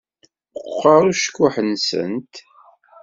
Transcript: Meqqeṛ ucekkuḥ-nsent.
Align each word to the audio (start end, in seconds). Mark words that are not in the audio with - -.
Meqqeṛ 0.55 1.03
ucekkuḥ-nsent. 1.09 2.33